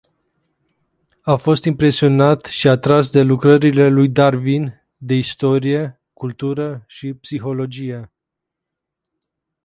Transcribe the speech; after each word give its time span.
A 1.23 1.35
fost 1.35 1.63
impresionat 1.63 2.45
și 2.45 2.67
atras 2.67 3.11
de 3.11 3.21
lucrările 3.21 3.87
lui 3.89 4.09
Darwin, 4.09 4.73
de 4.97 5.13
istorie, 5.13 5.99
cultură 6.13 6.83
și 6.87 7.13
psihologie. 7.13 8.11